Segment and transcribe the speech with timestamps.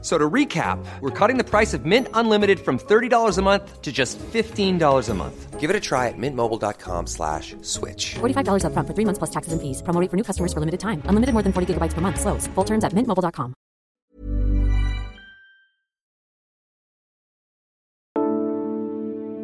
[0.00, 3.90] So to recap, we're cutting the price of Mint Unlimited from $30 a month to
[3.90, 5.58] just $15 a month.
[5.58, 8.14] Give it a try at mintmobile.com slash switch.
[8.20, 9.82] $45 up front for three months plus taxes and fees.
[9.82, 11.02] Promo rate for new customers for limited time.
[11.06, 12.20] Unlimited more than 40 gigabytes per month.
[12.20, 12.46] Slows.
[12.54, 13.54] Full terms at mintmobile.com.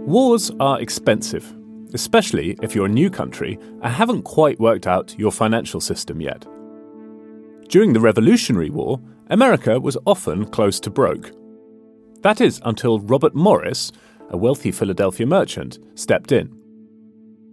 [0.06, 1.52] Wars are expensive,
[1.94, 6.46] especially if you're a new country and haven't quite worked out your financial system yet.
[7.68, 9.00] During the Revolutionary War,
[9.30, 11.32] America was often close to broke.
[12.22, 13.90] That is until Robert Morris,
[14.30, 16.54] a wealthy Philadelphia merchant, stepped in.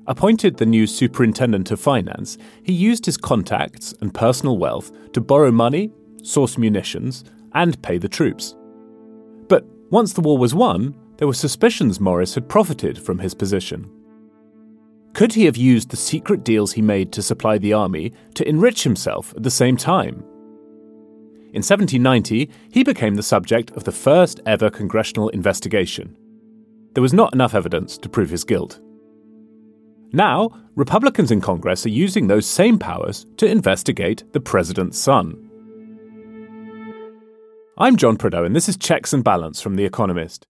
[0.07, 5.51] Appointed the new superintendent of finance, he used his contacts and personal wealth to borrow
[5.51, 5.91] money,
[6.23, 8.55] source munitions, and pay the troops.
[9.47, 13.89] But once the war was won, there were suspicions Morris had profited from his position.
[15.13, 18.83] Could he have used the secret deals he made to supply the army to enrich
[18.83, 20.23] himself at the same time?
[21.53, 26.15] In 1790, he became the subject of the first ever congressional investigation.
[26.93, 28.79] There was not enough evidence to prove his guilt.
[30.13, 35.49] Now, Republicans in Congress are using those same powers to investigate the president's son.
[37.77, 40.47] I'm John Prideaux, and this is Checks and Balance from The Economist.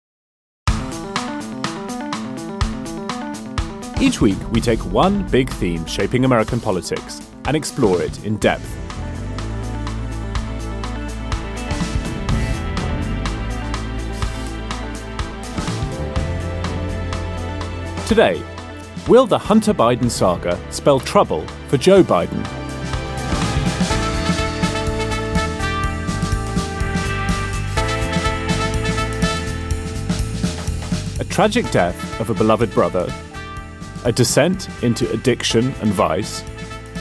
[3.99, 8.90] Each week, we take one big theme shaping American politics and explore it in depth.
[18.11, 18.43] Today,
[19.07, 22.41] will the Hunter Biden saga spell trouble for Joe Biden?
[31.21, 33.07] A tragic death of a beloved brother,
[34.03, 36.43] a descent into addiction and vice,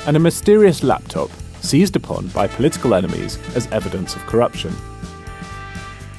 [0.06, 1.28] and a mysterious laptop
[1.60, 4.72] seized upon by political enemies as evidence of corruption.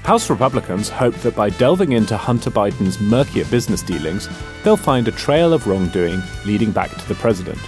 [0.04, 4.28] House Republicans hope that by delving into Hunter Biden's murkier business dealings,
[4.64, 7.60] they'll find a trail of wrongdoing leading back to the president.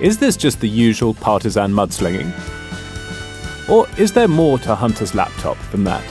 [0.00, 2.32] Is this just the usual partisan mudslinging?
[3.68, 6.04] Or is there more to Hunter's laptop than that?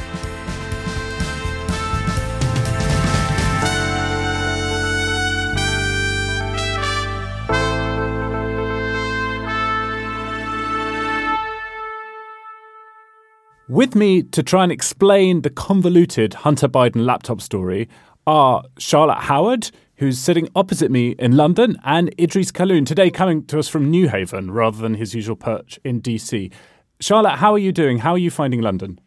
[13.74, 17.90] With me to try and explain the convoluted Hunter Biden laptop story
[18.28, 23.58] are Charlotte Howard, who's sitting opposite me in London, and Idrees Kahloon, today coming to
[23.58, 26.52] us from New Haven rather than his usual perch in DC.
[27.00, 27.98] Charlotte, how are you doing?
[27.98, 29.00] How are you finding London?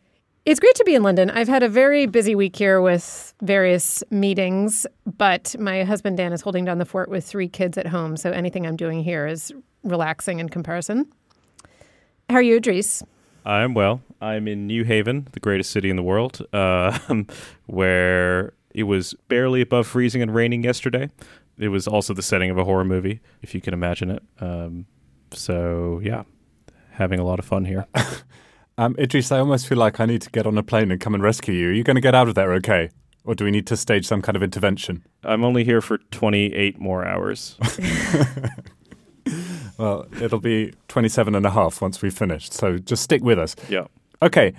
[0.44, 1.31] It's great to be in London.
[1.31, 4.84] I've had a very busy week here with various meetings,
[5.16, 8.33] but my husband Dan is holding down the fort with three kids at home, so
[8.33, 9.53] anything I'm doing here is
[9.84, 11.06] relaxing in comparison.
[12.28, 13.04] How are you, Idrees?
[13.47, 14.03] I'm well.
[14.21, 16.99] I'm in New Haven, the greatest city in the world, uh,
[17.67, 21.11] where it was barely above freezing and raining yesterday.
[21.57, 24.23] It was also the setting of a horror movie, if you can imagine it.
[24.41, 24.87] Um,
[25.31, 26.25] so, yeah,
[26.91, 27.87] having a lot of fun here.
[28.79, 31.15] um, Idrees, I almost feel like I need to get on a plane and come
[31.15, 31.69] and rescue you.
[31.69, 32.91] Are you going to get out of there okay?
[33.25, 35.05] Or do we need to stage some kind of intervention?
[35.25, 37.57] I'm only here for 28 more hours.
[39.79, 42.53] well, it'll be 27 and a half once we've finished.
[42.53, 43.57] So just stick with us.
[43.69, 43.87] Yeah.
[44.23, 44.55] Okay.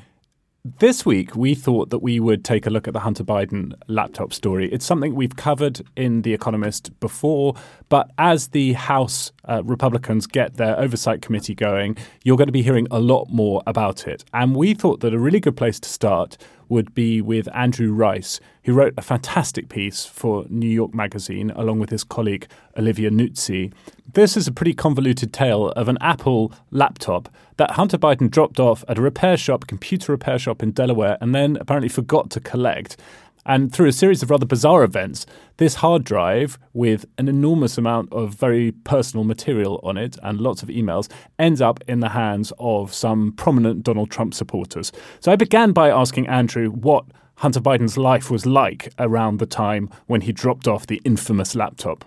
[0.79, 4.33] This week, we thought that we would take a look at the Hunter Biden laptop
[4.33, 4.69] story.
[4.69, 7.55] It's something we've covered in The Economist before,
[7.87, 11.95] but as the House uh, Republicans get their oversight committee going,
[12.25, 14.25] you're going to be hearing a lot more about it.
[14.33, 18.41] And we thought that a really good place to start would be with Andrew Rice,
[18.63, 22.45] who wrote a fantastic piece for New York Magazine along with his colleague
[22.77, 23.71] Olivia Nuzzi.
[24.11, 28.83] This is a pretty convoluted tale of an Apple laptop that Hunter Biden dropped off
[28.87, 32.97] at a repair shop, computer repair shop in Delaware, and then apparently forgot to collect.
[33.45, 35.25] And through a series of rather bizarre events,
[35.55, 40.61] this hard drive with an enormous amount of very personal material on it and lots
[40.61, 41.09] of emails
[41.39, 44.91] ends up in the hands of some prominent Donald Trump supporters.
[45.21, 47.05] So I began by asking Andrew what
[47.35, 52.03] Hunter Biden's life was like around the time when he dropped off the infamous laptop.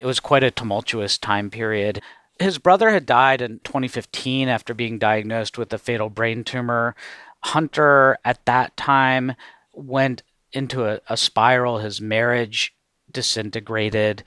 [0.00, 2.00] It was quite a tumultuous time period.
[2.40, 6.96] His brother had died in 2015 after being diagnosed with a fatal brain tumor.
[7.44, 9.34] Hunter, at that time,
[9.74, 10.22] went
[10.52, 11.78] into a, a spiral.
[11.78, 12.74] His marriage
[13.10, 14.24] disintegrated.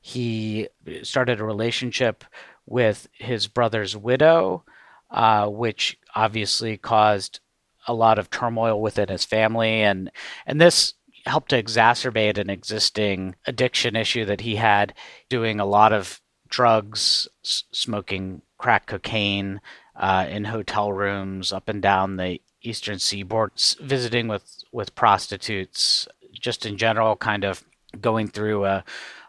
[0.00, 0.68] He
[1.02, 2.24] started a relationship
[2.66, 4.64] with his brother's widow.
[5.10, 7.40] uh, which obviously caused
[7.86, 10.10] a lot of turmoil within his family, and
[10.46, 10.94] and this
[11.26, 14.92] helped to exacerbate an existing addiction issue that he had,
[15.28, 16.20] doing a lot of
[16.54, 19.60] drugs, s- smoking crack cocaine
[19.96, 26.06] uh, in hotel rooms up and down the eastern seaboard, s- visiting with with prostitutes,
[26.32, 27.64] just in general, kind of
[28.00, 28.84] going through a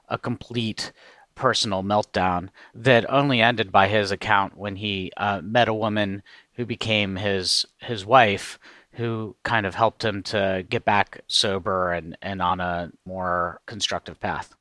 [0.08, 0.92] a complete
[1.34, 6.22] personal meltdown that only ended by his account when he uh, met a woman
[6.54, 8.60] who became his his wife
[8.92, 14.20] who kind of helped him to get back sober and, and on a more constructive
[14.20, 14.56] path.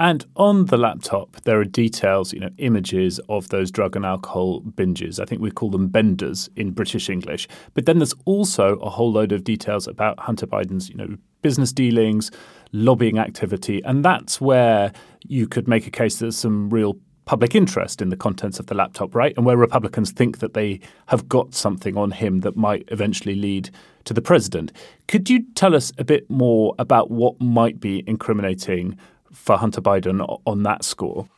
[0.00, 4.62] And on the laptop, there are details, you know, images of those drug and alcohol
[4.62, 5.20] binges.
[5.20, 7.46] I think we call them benders in British English.
[7.74, 11.70] But then there's also a whole load of details about Hunter Biden's, you know, business
[11.70, 12.30] dealings,
[12.72, 13.82] lobbying activity.
[13.84, 14.90] And that's where
[15.28, 16.96] you could make a case that there's some real
[17.26, 19.34] public interest in the contents of the laptop, right?
[19.36, 23.68] And where Republicans think that they have got something on him that might eventually lead
[24.04, 24.72] to the president.
[25.08, 28.98] Could you tell us a bit more about what might be incriminating
[29.32, 31.28] for Hunter Biden on that score?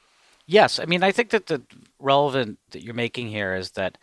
[0.46, 1.62] Yes, I mean I think that the
[1.98, 3.98] relevant that you're making here is that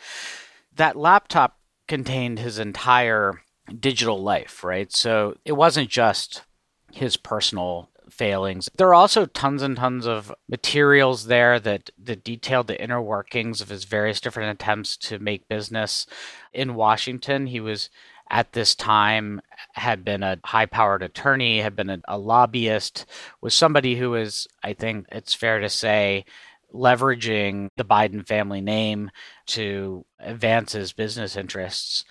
[0.76, 3.42] that laptop contained his entire
[3.78, 4.92] digital life, right?
[4.92, 6.44] So it wasn't just
[6.92, 8.70] his personal failings.
[8.76, 13.62] There are also tons and tons of materials there that, that detailed the inner workings
[13.62, 16.08] of his various different attempts to make business
[16.54, 17.48] in Washington.
[17.48, 17.90] He was
[18.30, 19.42] at this time
[19.74, 23.06] had been a high powered attorney, had been a, a lobbyist,
[23.42, 26.26] was somebody who is, I think it's fair to say,
[26.74, 29.10] leveraging the Biden family name
[29.48, 32.06] to advance his business interests.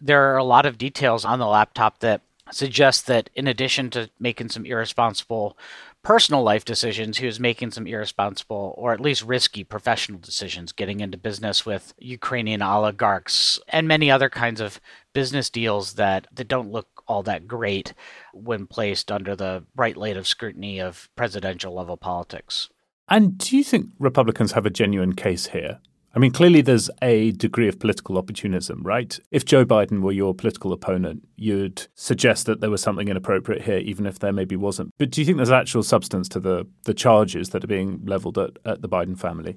[0.00, 4.10] There are a lot of details on the laptop that suggests that in addition to
[4.18, 5.58] making some irresponsible
[6.02, 11.00] personal life decisions, he was making some irresponsible or at least risky professional decisions, getting
[11.00, 14.80] into business with Ukrainian oligarchs and many other kinds of
[15.18, 17.92] business deals that, that don't look all that great
[18.32, 22.68] when placed under the bright light of scrutiny of presidential level politics.
[23.08, 25.80] And do you think Republicans have a genuine case here?
[26.14, 29.18] I mean, clearly there's a degree of political opportunism, right?
[29.32, 33.78] If Joe Biden were your political opponent, you'd suggest that there was something inappropriate here,
[33.78, 34.92] even if there maybe wasn't.
[34.98, 38.38] But do you think there's actual substance to the, the charges that are being leveled
[38.38, 39.56] at, at the Biden family?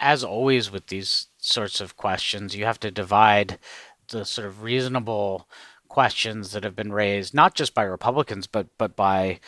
[0.00, 3.60] As always with these sorts of questions, you have to divide
[4.08, 5.48] the sort of reasonable
[5.88, 9.40] questions that have been raised, not just by Republicans, but but by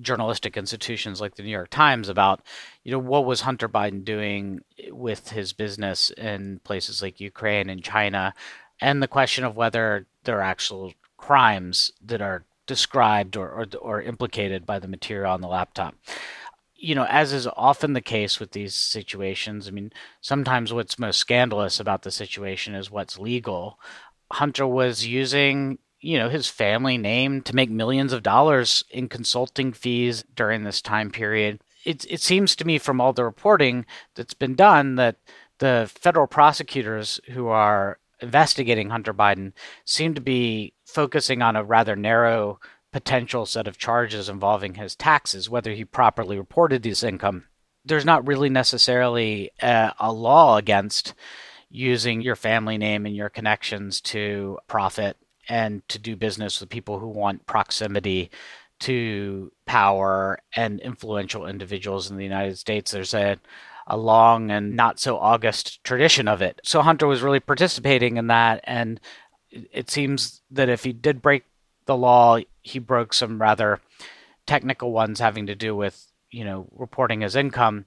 [0.00, 2.40] journalistic institutions like the New York Times about,
[2.84, 4.60] you know, what was Hunter Biden doing
[4.90, 8.34] with his business in places like Ukraine and China,
[8.80, 14.02] and the question of whether there are actual crimes that are described or, or, or
[14.02, 15.94] implicated by the material on the laptop.
[16.80, 21.18] You know, as is often the case with these situations, I mean, sometimes what's most
[21.18, 23.80] scandalous about the situation is what's legal.
[24.30, 29.72] Hunter was using you know his family name to make millions of dollars in consulting
[29.72, 31.60] fees during this time period.
[31.84, 33.84] It it seems to me from all the reporting
[34.14, 35.16] that's been done that
[35.58, 39.52] the federal prosecutors who are investigating Hunter Biden
[39.84, 42.60] seem to be focusing on a rather narrow
[42.92, 47.44] potential set of charges involving his taxes, whether he properly reported this income.
[47.84, 51.14] There's not really necessarily a, a law against
[51.70, 55.16] using your family name and your connections to profit
[55.48, 58.30] and to do business with people who want proximity
[58.80, 62.90] to power and influential individuals in the United States.
[62.90, 63.38] There's a
[63.90, 66.60] a long and not so august tradition of it.
[66.62, 69.00] So Hunter was really participating in that and
[69.50, 71.44] it seems that if he did break
[71.88, 73.80] the law, he broke some rather
[74.46, 77.86] technical ones having to do with, you know, reporting his income.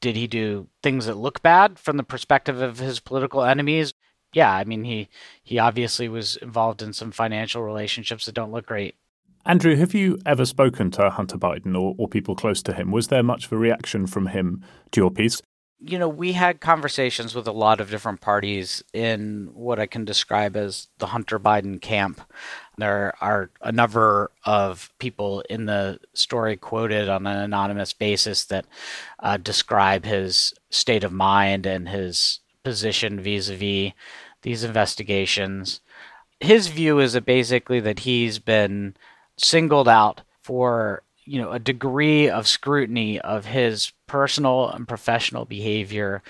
[0.00, 3.92] Did he do things that look bad from the perspective of his political enemies?
[4.32, 5.08] yeah, I mean he
[5.42, 8.96] he obviously was involved in some financial relationships that don't look great.
[9.44, 12.92] Andrew, have you ever spoken to Hunter Biden or, or people close to him?
[12.92, 15.42] Was there much of a reaction from him to your piece?
[15.80, 20.04] You know, we had conversations with a lot of different parties in what I can
[20.04, 22.20] describe as the Hunter Biden camp.
[22.78, 28.64] There are a number of people in the story quoted on an anonymous basis that
[29.18, 33.92] uh, describe his state of mind and his position vis-a-vis
[34.42, 35.80] these investigations.
[36.40, 38.96] His view is that basically that he's been
[39.36, 46.22] singled out for you know a degree of scrutiny of his personal and professional behavior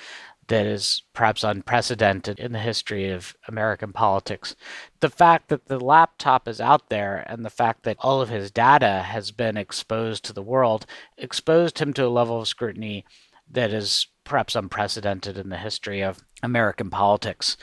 [0.48, 4.56] that is perhaps unprecedented in the history of American politics.
[5.00, 8.50] The fact that the laptop is out there and the fact that all of his
[8.50, 10.84] data has been exposed to the world
[11.16, 13.04] exposed him to a level of scrutiny
[13.50, 17.56] that is perhaps unprecedented in the history of American politics.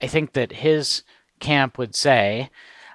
[0.00, 1.02] I think that his
[1.40, 2.50] camp would say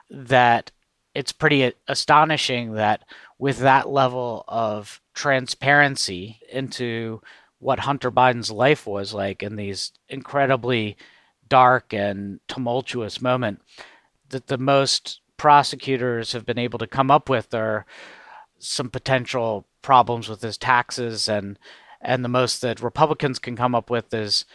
[0.10, 0.72] that
[1.13, 3.04] it's pretty astonishing that
[3.38, 7.22] with that level of transparency into
[7.59, 10.97] what Hunter Biden's life was like in these incredibly
[11.47, 13.62] dark and tumultuous moment
[14.29, 17.85] that the most prosecutors have been able to come up with are
[18.59, 21.59] some potential problems with his taxes and
[22.01, 24.45] and the most that Republicans can come up with is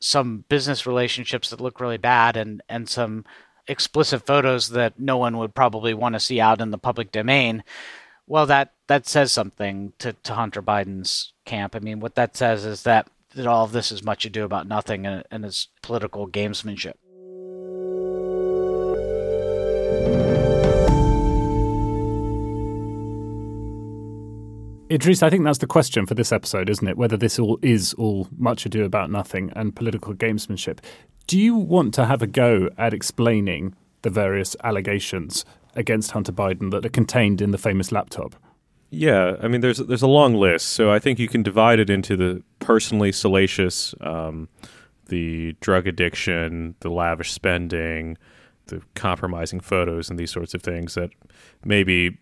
[0.00, 3.24] some business relationships that look really bad and and some
[3.66, 7.62] explicit photos that no one would probably want to see out in the public domain.
[8.30, 11.74] Well, that that says something to, to Hunter Biden's camp.
[11.74, 14.68] I mean, what that says is that that all of this is much ado about
[14.68, 16.92] nothing and, and it's political gamesmanship.
[24.90, 26.98] Idrees, I think that's the question for this episode, isn't it?
[26.98, 30.80] Whether this all is all much ado about nothing and political gamesmanship.
[31.26, 35.46] Do you want to have a go at explaining the various allegations
[35.78, 38.34] against Hunter Biden that are contained in the famous laptop?
[38.90, 41.90] Yeah, I mean, there's there's a long list, so I think you can divide it
[41.90, 44.48] into the personally salacious, um,
[45.06, 48.16] the drug addiction, the lavish spending,
[48.66, 51.10] the compromising photos, and these sorts of things that
[51.64, 52.18] maybe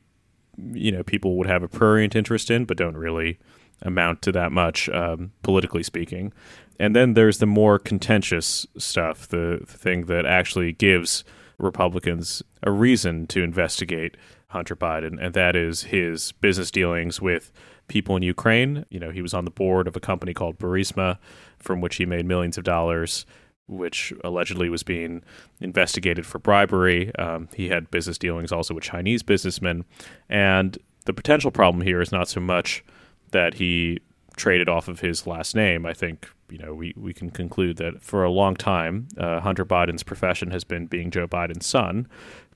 [0.73, 3.39] you know people would have a prurient interest in, but don't really
[3.83, 6.33] amount to that much, um, politically speaking.
[6.79, 11.25] And then there's the more contentious stuff, the, the thing that actually gives
[11.59, 14.17] Republicans a reason to investigate
[14.49, 17.53] Hunter Biden, and that is his business dealings with
[17.89, 18.85] people in Ukraine.
[18.91, 21.19] You know, he was on the board of a company called Burisma,
[21.59, 23.27] from which he made millions of dollars,
[23.67, 25.23] which allegedly was being
[25.61, 27.15] investigated for bribery.
[27.17, 29.85] Um, he had business dealings also with Chinese businessmen.
[30.29, 32.85] And the potential problem here is not so much
[33.33, 34.01] that he
[34.37, 35.87] traded off of his last name.
[35.87, 39.65] I think you know we, we can conclude that for a long time, uh, Hunter
[39.65, 42.09] Biden's profession has been being Joe Biden's son.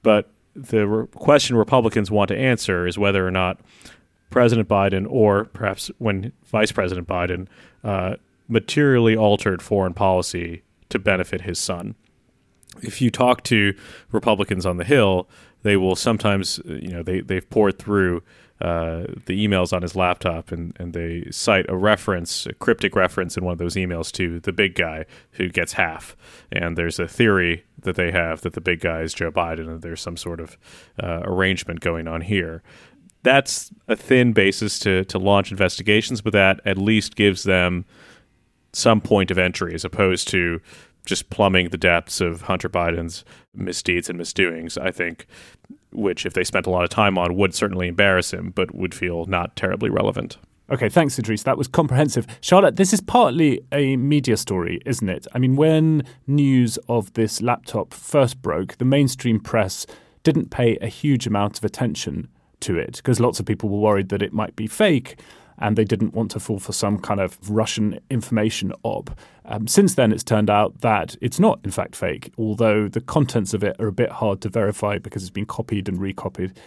[0.02, 3.60] But the re- question Republicans want to answer is whether or not
[4.30, 7.48] President Biden, or perhaps when Vice President Biden,
[7.82, 8.16] uh,
[8.48, 11.94] materially altered foreign policy to benefit his son.
[12.82, 13.74] If you talk to
[14.12, 15.28] Republicans on the Hill,
[15.62, 18.22] they will sometimes, you know, they, they've poured through
[18.60, 23.36] uh, the emails on his laptop and, and they cite a reference, a cryptic reference
[23.36, 26.16] in one of those emails to the big guy who gets half.
[26.52, 29.80] And there's a theory that they have that the big guy is Joe Biden and
[29.80, 30.58] there's some sort of
[31.02, 32.62] uh, arrangement going on here.
[33.22, 37.86] That's a thin basis to, to launch investigations, but that at least gives them
[38.72, 40.60] some point of entry as opposed to
[41.06, 43.24] just plumbing the depths of Hunter Biden's
[43.54, 45.26] misdeeds and misdoings, I think,
[45.92, 48.94] which if they spent a lot of time on would certainly embarrass him, but would
[48.94, 50.36] feel not terribly relevant.
[50.70, 51.42] Okay, thanks, Idrees.
[51.42, 52.28] That was comprehensive.
[52.40, 55.26] Charlotte, this is partly a media story, isn't it?
[55.34, 59.84] I mean, when news of this laptop first broke, the mainstream press
[60.22, 62.28] didn't pay a huge amount of attention
[62.60, 65.18] to it because lots of people were worried that it might be fake
[65.60, 69.10] and they didn't want to fall for some kind of Russian information op.
[69.44, 73.54] Um, since then, it's turned out that it's not, in fact, fake, although the contents
[73.54, 76.58] of it are a bit hard to verify because it's been copied and recopied,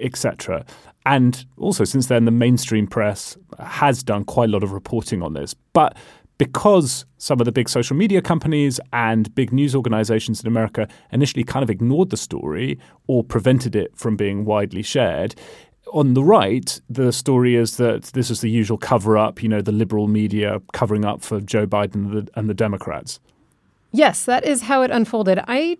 [0.00, 0.64] etc.
[1.04, 5.34] And also, since then, the mainstream press has done quite a lot of reporting on
[5.34, 5.54] this.
[5.72, 5.96] But
[6.38, 11.44] because some of the big social media companies and big news organizations in America initially
[11.44, 15.34] kind of ignored the story or prevented it from being widely shared,
[15.92, 19.60] on the right, the story is that this is the usual cover up, you know,
[19.60, 23.20] the liberal media covering up for Joe Biden and the, and the Democrats.
[23.92, 25.40] Yes, that is how it unfolded.
[25.46, 25.78] I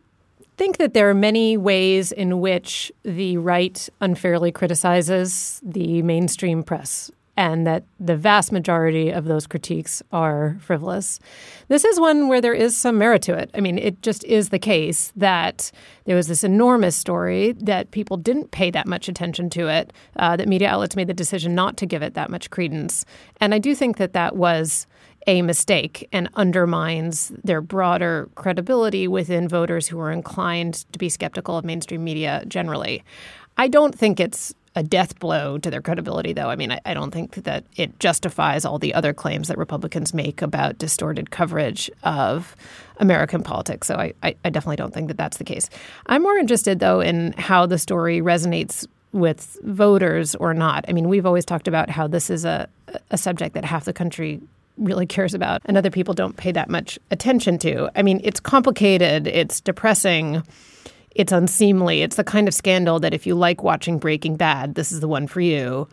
[0.56, 7.10] think that there are many ways in which the right unfairly criticizes the mainstream press
[7.36, 11.20] and that the vast majority of those critiques are frivolous.
[11.68, 13.50] This is one where there is some merit to it.
[13.54, 15.70] I mean, it just is the case that
[16.04, 20.36] there was this enormous story that people didn't pay that much attention to it, uh,
[20.36, 23.04] that media outlets made the decision not to give it that much credence.
[23.40, 24.86] And I do think that that was
[25.26, 31.58] a mistake and undermines their broader credibility within voters who are inclined to be skeptical
[31.58, 33.02] of mainstream media generally.
[33.58, 36.50] I don't think it's a death blow to their credibility, though.
[36.50, 40.12] I mean, I, I, don't think that it justifies all the other claims that Republicans
[40.12, 42.54] make about distorted coverage of
[42.98, 43.88] American politics.
[43.88, 45.70] So I, I, I definitely don't think that that's the case.
[46.06, 50.84] I'm more interested, though, in how the story resonates with voters or not.
[50.88, 52.68] I mean, we've always talked about how this is a,
[53.10, 54.42] a subject that half the country
[54.76, 57.88] really cares about and other people don't pay that much attention to.
[57.96, 60.42] I mean, it's complicated, it's depressing
[61.16, 62.02] it's unseemly.
[62.02, 65.08] It's the kind of scandal that if you like watching Breaking Bad, this is the
[65.08, 65.88] one for you.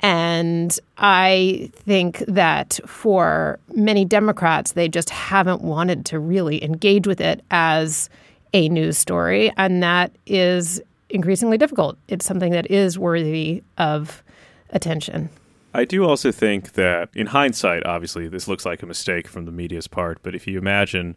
[0.00, 7.20] And I think that for many Democrats, they just haven't wanted to really engage with
[7.20, 8.10] it as
[8.52, 9.50] a news story.
[9.56, 11.96] And that is increasingly difficult.
[12.08, 14.22] It's something that is worthy of
[14.70, 15.30] attention.
[15.72, 19.52] I do also think that, in hindsight, obviously, this looks like a mistake from the
[19.52, 20.22] media's part.
[20.22, 21.16] But if you imagine,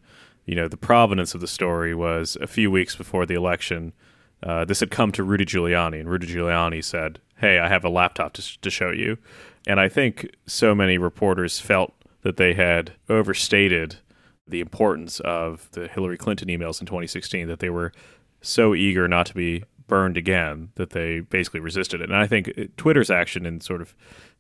[0.50, 3.94] you know, the provenance of the story was a few weeks before the election.
[4.42, 7.90] Uh, this had come to Rudy Giuliani, and Rudy Giuliani said, "Hey, I have a
[7.90, 9.20] laptop to, to show you."
[9.68, 13.98] And I think so many reporters felt that they had overstated
[14.48, 17.92] the importance of the Hillary Clinton emails in 2016 that they were
[18.42, 22.10] so eager not to be burned again that they basically resisted it.
[22.10, 23.94] And I think Twitter's action in sort of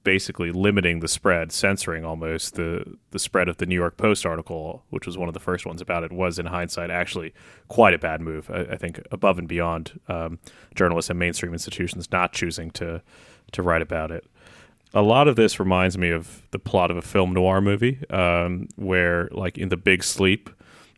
[0.03, 4.83] basically limiting the spread, censoring almost the the spread of the New York Post article,
[4.89, 7.33] which was one of the first ones about it, was in hindsight actually
[7.67, 8.49] quite a bad move.
[8.49, 10.39] I, I think above and beyond um,
[10.75, 13.01] journalists and mainstream institutions not choosing to
[13.51, 14.25] to write about it.
[14.93, 18.67] A lot of this reminds me of the plot of a film noir movie, um,
[18.75, 20.49] where like in The Big Sleep,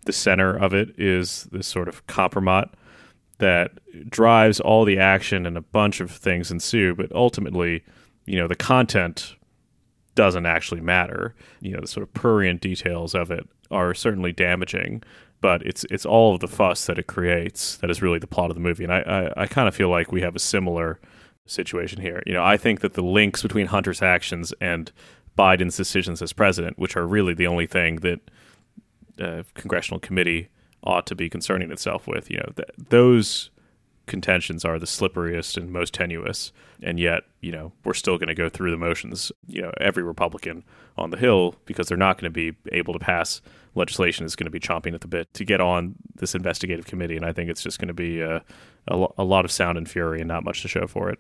[0.06, 2.70] the center of it is this sort of compromat
[3.42, 3.72] that
[4.10, 7.84] drives all the action and a bunch of things ensue, but ultimately
[8.26, 9.36] you know the content
[10.14, 11.36] doesn't actually matter.
[11.60, 15.02] You know the sort of prurient details of it are certainly damaging,
[15.42, 18.52] but it's it's all of the fuss that it creates that is really the plot
[18.52, 18.84] of the movie.
[18.84, 21.00] And I I, I kind of feel like we have a similar
[21.48, 22.22] situation here.
[22.28, 24.92] You know, I think that the links between Hunter's actions and
[25.36, 28.20] Biden's decisions as president, which are really the only thing that
[29.18, 30.50] a congressional committee
[30.84, 33.50] ought to be concerning itself with, you know, th- those
[34.08, 36.52] contentions are the slipperiest and most tenuous.
[36.82, 39.32] And yet, you know, we're still going to go through the motions.
[39.48, 40.64] You know, every Republican
[40.98, 43.42] on the Hill, because they're not going to be able to pass
[43.76, 47.16] legislation, is going to be chomping at the bit to get on this investigative committee.
[47.16, 48.40] And I think it's just going to be uh,
[48.88, 51.20] a, a, a lot of sound and fury and not much to show for it.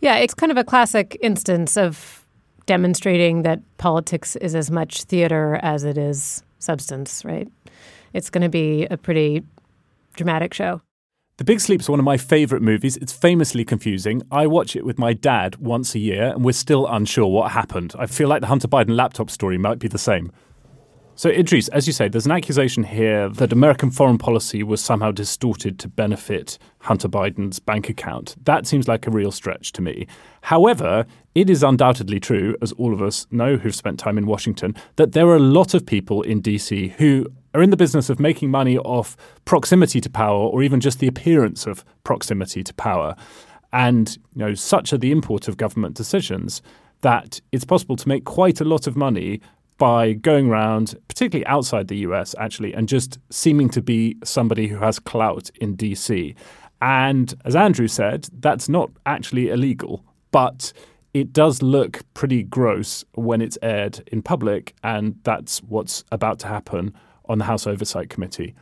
[0.00, 2.24] Yeah, it's kind of a classic instance of
[2.66, 7.48] demonstrating that politics is as much theater as it is substance, right?
[8.12, 9.44] It's going to be a pretty
[10.14, 10.82] dramatic show.
[11.36, 12.98] The Big Sleep is one of my favourite movies.
[12.98, 14.22] It's famously confusing.
[14.30, 17.94] I watch it with my dad once a year, and we're still unsure what happened.
[17.98, 20.32] I feel like the Hunter Biden laptop story might be the same.
[21.14, 25.10] So, Idrees, as you say, there's an accusation here that American foreign policy was somehow
[25.12, 28.36] distorted to benefit Hunter Biden's bank account.
[28.44, 30.06] That seems like a real stretch to me.
[30.42, 34.74] However, it is undoubtedly true, as all of us know who've spent time in Washington,
[34.96, 38.20] that there are a lot of people in DC who are in the business of
[38.20, 43.16] making money off proximity to power or even just the appearance of proximity to power.
[43.72, 46.62] And you know, such are the import of government decisions
[47.02, 49.40] that it's possible to make quite a lot of money
[49.78, 54.76] by going around, particularly outside the US, actually, and just seeming to be somebody who
[54.76, 56.34] has clout in DC.
[56.82, 60.72] And as Andrew said, that's not actually illegal, but
[61.14, 66.46] it does look pretty gross when it's aired in public, and that's what's about to
[66.46, 66.94] happen
[67.30, 68.54] on the House Oversight Committee.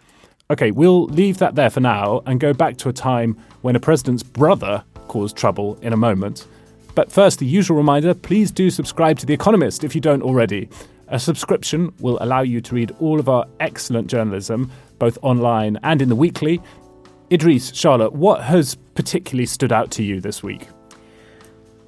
[0.50, 3.80] Okay, we'll leave that there for now and go back to a time when a
[3.80, 6.46] president's brother caused trouble in a moment.
[6.94, 10.68] But first, the usual reminder please do subscribe to The Economist if you don't already.
[11.08, 16.02] A subscription will allow you to read all of our excellent journalism, both online and
[16.02, 16.60] in the weekly.
[17.30, 20.66] Idrees, Charlotte, what has particularly stood out to you this week?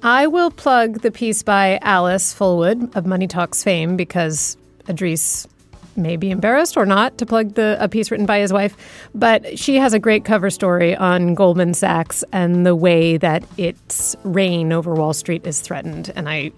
[0.03, 5.47] I will plug the piece by Alice Fulwood of Money Talks fame because Idrees
[5.95, 8.75] may be embarrassed or not to plug the a piece written by his wife,
[9.13, 14.15] but she has a great cover story on Goldman Sachs and the way that its
[14.23, 16.11] reign over Wall Street is threatened.
[16.15, 16.51] And I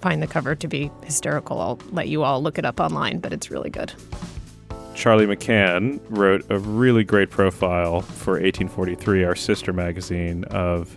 [0.00, 1.60] find the cover to be hysterical.
[1.60, 3.92] I'll let you all look it up online, but it's really good.
[4.94, 10.96] Charlie McCann wrote a really great profile for 1843, our sister magazine, of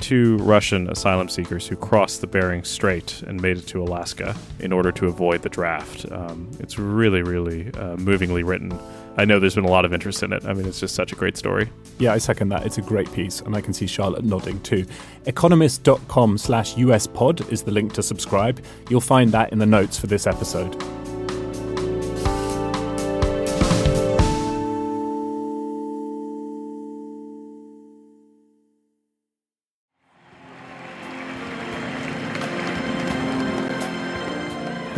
[0.00, 4.72] two Russian asylum seekers who crossed the Bering Strait and made it to Alaska in
[4.72, 6.10] order to avoid the draft.
[6.10, 8.78] Um, it's really, really uh, movingly written.
[9.16, 10.44] I know there's been a lot of interest in it.
[10.44, 11.70] I mean, it's just such a great story.
[11.98, 12.64] Yeah, I second that.
[12.64, 14.86] It's a great piece, and I can see Charlotte nodding too.
[15.26, 18.64] Economist.com slash USPod is the link to subscribe.
[18.88, 20.99] You'll find that in the notes for this episode.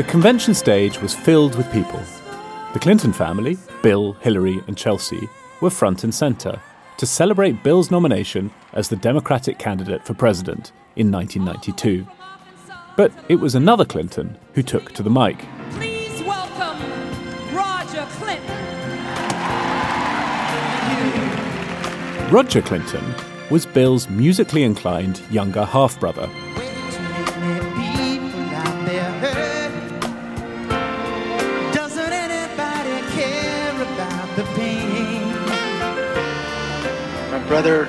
[0.03, 2.03] The convention stage was filled with people.
[2.73, 5.29] The Clinton family, Bill, Hillary, and Chelsea,
[5.61, 6.61] were front and centre
[6.97, 12.05] to celebrate Bill's nomination as the Democratic candidate for president in 1992.
[12.97, 15.39] But it was another Clinton who took to the mic.
[15.71, 16.83] Please welcome
[17.55, 18.59] Roger Clinton.
[22.29, 23.15] Roger Clinton
[23.51, 26.29] was Bill's musically inclined younger half brother.
[37.53, 37.85] Brother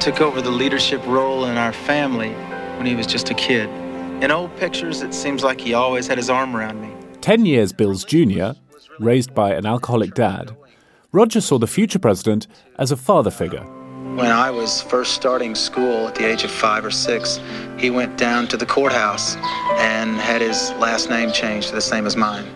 [0.00, 2.30] took over the leadership role in our family
[2.78, 3.68] when he was just a kid.
[4.24, 6.90] In old pictures, it seems like he always had his arm around me.
[7.20, 8.52] Ten years Bills Jr.,
[8.98, 10.56] raised by an alcoholic dad,
[11.12, 12.46] Roger saw the future president
[12.78, 13.64] as a father figure.
[14.16, 17.38] When I was first starting school at the age of five or six,
[17.76, 19.36] he went down to the courthouse
[19.76, 22.46] and had his last name changed to the same as mine.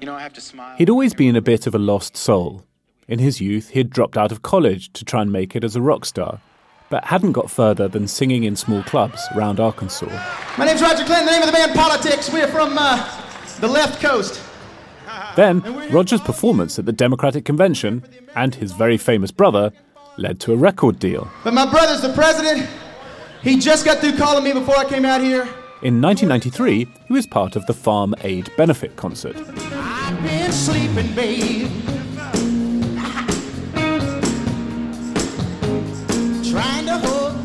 [0.00, 0.74] You know, I have to smile.
[0.76, 2.64] He'd always been a bit of a lost soul.
[3.06, 5.82] In his youth, he'd dropped out of college to try and make it as a
[5.82, 6.40] rock star,
[6.88, 10.08] but hadn't got further than singing in small clubs around Arkansas.
[10.56, 11.26] My name's Roger Clinton.
[11.26, 12.32] The name of the band Politics.
[12.32, 13.06] We're from uh,
[13.60, 14.42] the left coast.
[15.36, 19.72] Then, Roger's performance at the Democratic Convention and his very famous brother
[20.16, 21.28] led to a record deal.
[21.42, 22.68] But my brother's the president.
[23.42, 25.42] He just got through calling me before I came out here.
[25.82, 29.36] In 1993, he was part of the Farm Aid benefit concert.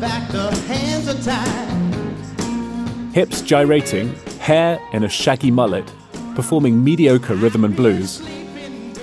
[0.00, 3.12] Back the hands of time.
[3.12, 5.92] Hips gyrating, hair in a shaggy mullet,
[6.34, 8.22] performing mediocre rhythm and blues.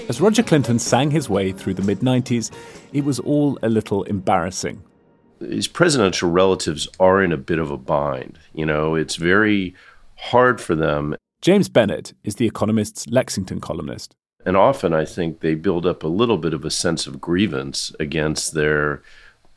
[0.09, 2.51] As Roger Clinton sang his way through the mid 90s,
[2.93, 4.81] it was all a little embarrassing.
[5.39, 8.39] His presidential relatives are in a bit of a bind.
[8.53, 9.75] You know, it's very
[10.15, 11.15] hard for them.
[11.41, 14.15] James Bennett is The Economist's Lexington columnist.
[14.45, 17.93] And often I think they build up a little bit of a sense of grievance
[17.99, 19.03] against their,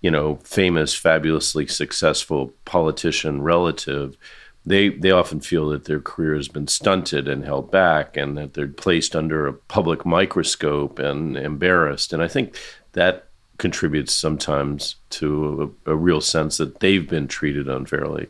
[0.01, 4.17] you know, famous, fabulously successful politician relative.
[4.65, 8.55] They, they often feel that their career has been stunted and held back and that
[8.55, 12.13] they're placed under a public microscope and embarrassed.
[12.13, 12.59] And I think
[12.93, 18.29] that contributes sometimes to a, a real sense that they've been treated unfairly.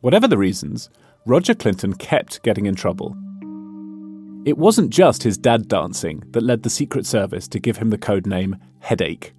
[0.00, 0.90] Whatever the reasons,
[1.26, 3.16] Roger Clinton kept getting in trouble.
[4.44, 7.96] It wasn't just his dad dancing that led the Secret Service to give him the
[7.98, 9.32] code name Headache.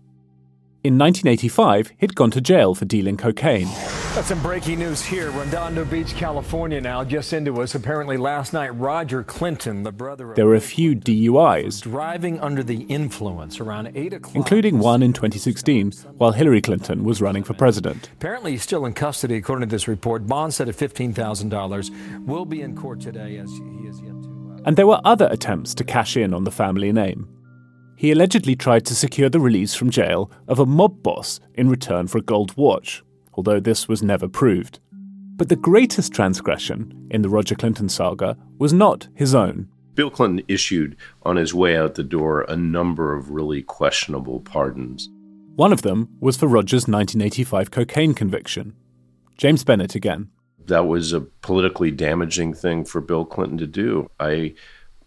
[0.86, 3.65] In 1985, he'd gone to jail for dealing cocaine.
[4.13, 5.32] That's some breaking news here.
[5.32, 7.74] Redondo Beach, California now, just into us.
[7.74, 12.62] Apparently last night, Roger Clinton, the brother of There were a few DUIs, driving under
[12.62, 14.36] the influence around 8 o'clock.
[14.36, 18.12] including one in 2016 while Hillary Clinton was running for president.
[18.13, 20.28] Apparently he's still in custody, according to this report.
[20.28, 22.28] Bond set at $15,000.
[22.28, 24.56] Will be in court today as he is yet to...
[24.56, 27.35] Uh, and there were other attempts to cash in on the family name.
[27.95, 32.08] He allegedly tried to secure the release from jail of a mob boss in return
[32.08, 33.03] for a gold watch,
[33.34, 34.79] although this was never proved.
[35.38, 39.69] But the greatest transgression in the Roger Clinton saga was not his own.
[39.93, 45.10] Bill Clinton issued on his way out the door a number of really questionable pardons.
[45.55, 48.75] One of them was for Roger's 1985 cocaine conviction.
[49.38, 50.29] James Bennett again.
[50.65, 54.10] That was a politically damaging thing for Bill Clinton to do.
[54.19, 54.55] I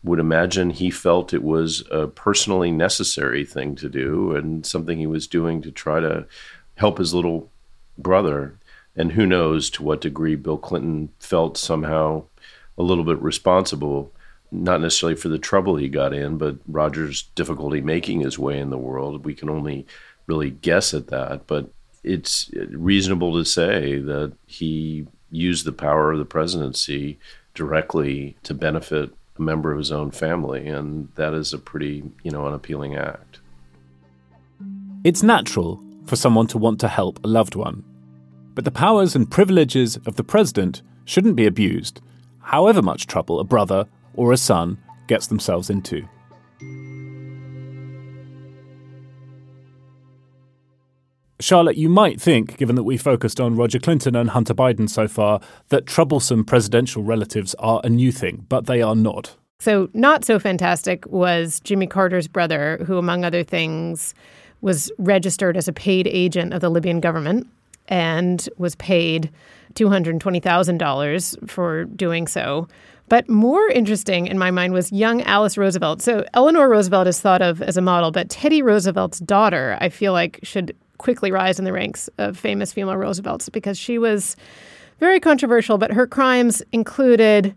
[0.05, 5.07] would imagine he felt it was a personally necessary thing to do and something he
[5.07, 6.27] was doing to try to
[6.77, 7.51] help his little
[7.97, 8.59] brother.
[8.95, 12.25] And who knows to what degree Bill Clinton felt somehow
[12.77, 14.13] a little bit responsible,
[14.53, 18.71] not necessarily for the trouble he got in, but Roger's difficulty making his way in
[18.71, 19.25] the world.
[19.25, 19.87] We can only
[20.27, 21.47] really guess at that.
[21.47, 21.71] But
[22.05, 27.19] it's reasonable to say that he used the power of the presidency
[27.55, 32.31] directly to benefit a member of his own family, and that is a pretty, you
[32.31, 33.41] know, unappealing act.
[35.05, 37.85] It's natural for someone to want to help a loved one.
[38.55, 42.01] But the powers and privileges of the president shouldn't be abused,
[42.41, 46.09] however much trouble a brother or a son gets themselves into.
[51.41, 55.07] Charlotte, you might think, given that we focused on Roger Clinton and Hunter Biden so
[55.07, 59.37] far, that troublesome presidential relatives are a new thing, but they are not.
[59.61, 64.15] So, not so fantastic was Jimmy Carter's brother, who, among other things,
[64.61, 67.47] was registered as a paid agent of the Libyan government
[67.89, 69.31] and was paid
[69.75, 72.69] $220,000 for doing so.
[73.09, 76.03] But more interesting in my mind was young Alice Roosevelt.
[76.03, 80.13] So, Eleanor Roosevelt is thought of as a model, but Teddy Roosevelt's daughter, I feel
[80.13, 84.37] like, should quickly rise in the ranks of famous female Roosevelts because she was
[85.01, 87.55] very controversial, but her crimes included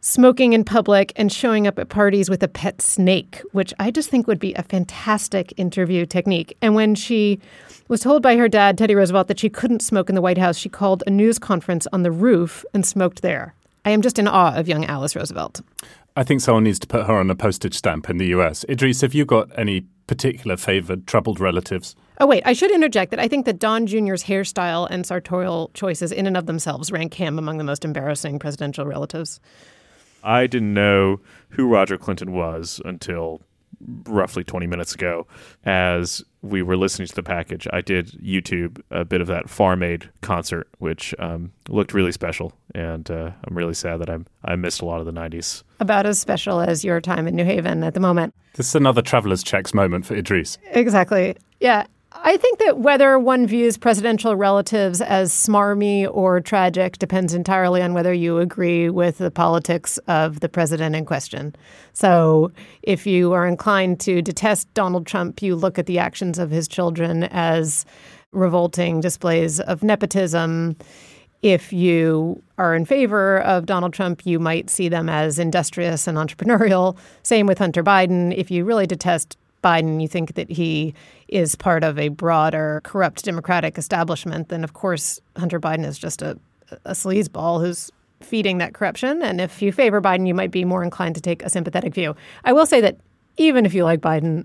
[0.00, 4.10] smoking in public and showing up at parties with a pet snake, which I just
[4.10, 6.56] think would be a fantastic interview technique.
[6.60, 7.40] And when she
[7.88, 10.58] was told by her dad, Teddy Roosevelt, that she couldn't smoke in the White House,
[10.58, 13.54] she called a news conference on the roof and smoked there.
[13.86, 15.62] I am just in awe of young Alice Roosevelt.
[16.16, 18.64] I think someone needs to put her on a postage stamp in the US.
[18.68, 21.96] Idrees, have you got any particular favored troubled relatives?
[22.20, 26.12] Oh, wait, I should interject that I think that Don Jr.'s hairstyle and sartorial choices,
[26.12, 29.40] in and of themselves, rank him among the most embarrassing presidential relatives.
[30.22, 33.42] I didn't know who Roger Clinton was until
[34.06, 35.26] roughly 20 minutes ago
[35.64, 37.66] as we were listening to the package.
[37.72, 42.52] I did YouTube a bit of that Farm Aid concert, which um, looked really special,
[42.74, 45.62] and uh, I'm really sad that I'm I missed a lot of the 90s.
[45.80, 48.34] About as special as your time in New Haven at the moment.
[48.54, 50.58] This is another traveler's checks moment for Idrees.
[50.70, 51.36] Exactly.
[51.60, 51.86] Yeah.
[52.26, 57.92] I think that whether one views presidential relatives as smarmy or tragic depends entirely on
[57.92, 61.54] whether you agree with the politics of the president in question.
[61.92, 62.50] So,
[62.82, 66.66] if you are inclined to detest Donald Trump, you look at the actions of his
[66.66, 67.84] children as
[68.32, 70.76] revolting displays of nepotism.
[71.42, 76.16] If you are in favor of Donald Trump, you might see them as industrious and
[76.16, 76.96] entrepreneurial.
[77.22, 78.34] Same with Hunter Biden.
[78.34, 80.94] If you really detest Biden, you think that he
[81.28, 86.20] is part of a broader corrupt Democratic establishment, then of course Hunter Biden is just
[86.20, 86.38] a,
[86.84, 89.22] a sleazeball who's feeding that corruption.
[89.22, 92.14] And if you favor Biden, you might be more inclined to take a sympathetic view.
[92.44, 92.98] I will say that
[93.36, 94.44] even if you like Biden,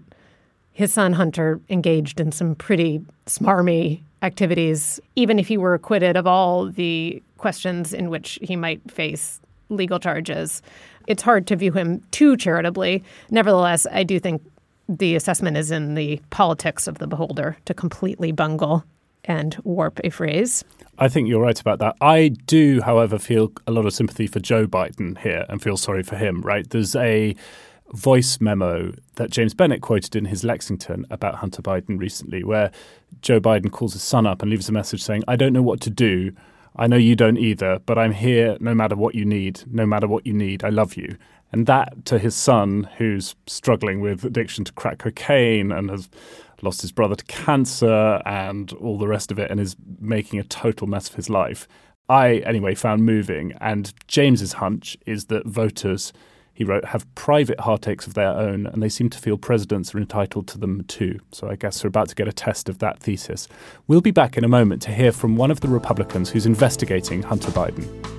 [0.71, 6.27] his son Hunter engaged in some pretty smarmy activities, even if he were acquitted of
[6.27, 10.61] all the questions in which he might face legal charges.
[11.07, 13.03] It's hard to view him too charitably.
[13.29, 14.41] Nevertheless, I do think
[14.89, 18.83] the assessment is in the politics of the beholder to completely bungle
[19.23, 20.63] and warp a phrase.
[20.97, 21.95] I think you're right about that.
[22.01, 26.01] I do, however, feel a lot of sympathy for Joe Biden here and feel sorry
[26.03, 26.67] for him, right?
[26.67, 27.35] There's a
[27.93, 32.71] voice memo that James Bennett quoted in his Lexington about Hunter Biden recently, where
[33.21, 35.81] Joe Biden calls his son up and leaves a message saying, I don't know what
[35.81, 36.31] to do.
[36.79, 39.63] I know you don't either, but I'm here no matter what you need.
[39.69, 41.17] No matter what you need, I love you.
[41.51, 46.09] And that to his son, who's struggling with addiction to crack cocaine and has
[46.61, 50.43] lost his brother to cancer and all the rest of it and is making a
[50.43, 51.67] total mess of his life.
[52.07, 53.53] I, anyway, found moving.
[53.59, 56.13] And James's hunch is that voters,
[56.59, 59.97] he wrote, have private heartaches of their own and they seem to feel presidents are
[59.97, 61.17] entitled to them too.
[61.31, 63.47] So I guess we're about to get a test of that thesis.
[63.87, 67.23] We'll be back in a moment to hear from one of the Republicans who's investigating
[67.23, 68.18] Hunter Biden.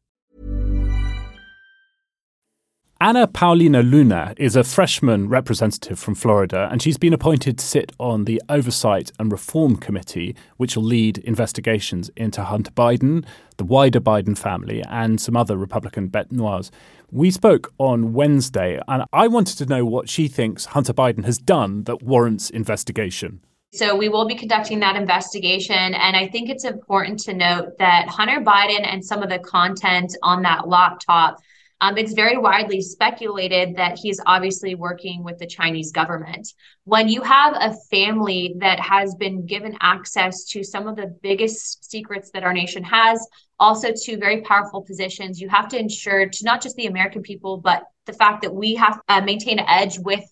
[3.01, 7.91] Anna Paulina Luna is a freshman representative from Florida, and she's been appointed to sit
[7.99, 13.25] on the Oversight and Reform Committee, which will lead investigations into Hunter Biden,
[13.57, 16.69] the wider Biden family, and some other Republican bête noirs.
[17.09, 21.39] We spoke on Wednesday, and I wanted to know what she thinks Hunter Biden has
[21.39, 23.41] done that warrants investigation.
[23.73, 25.95] So we will be conducting that investigation.
[25.95, 30.15] And I think it's important to note that Hunter Biden and some of the content
[30.21, 31.39] on that laptop
[31.81, 36.47] um, it's very widely speculated that he's obviously working with the Chinese government.
[36.83, 41.89] When you have a family that has been given access to some of the biggest
[41.89, 43.27] secrets that our nation has,
[43.59, 47.57] also to very powerful positions, you have to ensure to not just the American people,
[47.57, 50.23] but the fact that we have uh, maintain an edge with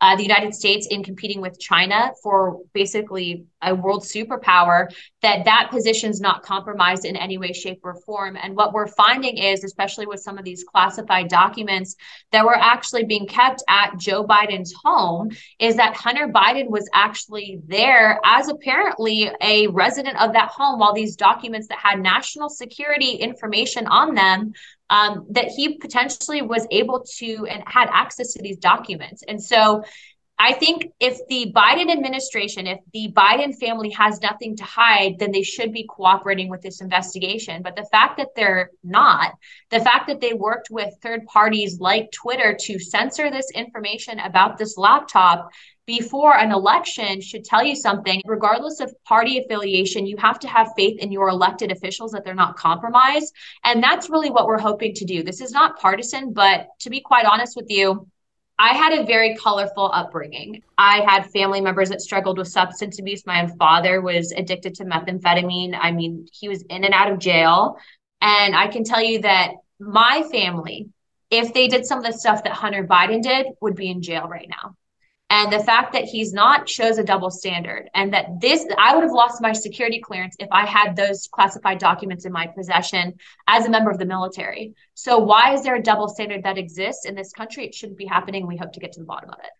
[0.00, 4.88] uh, the United States in competing with China for basically a world superpower,
[5.22, 8.36] that that position's not compromised in any way, shape, or form.
[8.40, 11.96] And what we're finding is, especially with some of these classified documents
[12.32, 17.60] that were actually being kept at Joe Biden's home, is that Hunter Biden was actually
[17.66, 23.12] there as apparently a resident of that home while these documents that had national security
[23.12, 24.52] information on them
[24.90, 29.22] um, that he potentially was able to and had access to these documents.
[29.26, 29.84] And so
[30.42, 35.32] I think if the Biden administration, if the Biden family has nothing to hide, then
[35.32, 37.62] they should be cooperating with this investigation.
[37.62, 39.34] But the fact that they're not,
[39.68, 44.56] the fact that they worked with third parties like Twitter to censor this information about
[44.56, 45.50] this laptop
[45.84, 48.22] before an election should tell you something.
[48.24, 52.34] Regardless of party affiliation, you have to have faith in your elected officials that they're
[52.34, 53.34] not compromised.
[53.62, 55.22] And that's really what we're hoping to do.
[55.22, 58.08] This is not partisan, but to be quite honest with you,
[58.62, 60.62] I had a very colorful upbringing.
[60.76, 63.24] I had family members that struggled with substance abuse.
[63.24, 65.74] My own father was addicted to methamphetamine.
[65.80, 67.78] I mean, he was in and out of jail.
[68.20, 70.90] And I can tell you that my family,
[71.30, 74.28] if they did some of the stuff that Hunter Biden did, would be in jail
[74.28, 74.76] right now.
[75.30, 77.88] And the fact that he's not shows a double standard.
[77.94, 81.78] And that this, I would have lost my security clearance if I had those classified
[81.78, 83.14] documents in my possession
[83.46, 84.74] as a member of the military.
[84.94, 87.64] So, why is there a double standard that exists in this country?
[87.64, 88.46] It shouldn't be happening.
[88.46, 89.50] We hope to get to the bottom of it.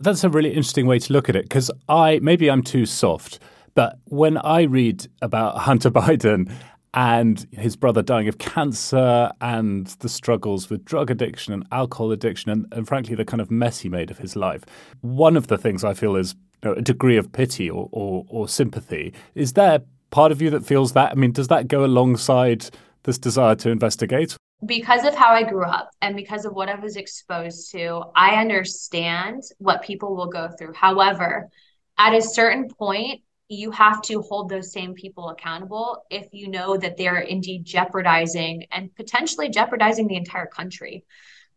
[0.00, 3.38] That's a really interesting way to look at it because I, maybe I'm too soft,
[3.74, 6.52] but when I read about Hunter Biden
[6.94, 12.50] and his brother dying of cancer and the struggles with drug addiction and alcohol addiction
[12.50, 14.64] and, and frankly the kind of mess he made of his life.
[15.00, 18.24] One of the things I feel is you know, a degree of pity or, or,
[18.28, 19.14] or sympathy.
[19.34, 21.12] Is there part of you that feels that?
[21.12, 22.68] I mean, does that go alongside
[23.04, 24.36] this desire to investigate?
[24.66, 28.40] Because of how I grew up and because of what I was exposed to, I
[28.40, 30.74] understand what people will go through.
[30.74, 31.48] However,
[31.96, 36.76] at a certain point, you have to hold those same people accountable if you know
[36.76, 41.04] that they're indeed jeopardizing and potentially jeopardizing the entire country.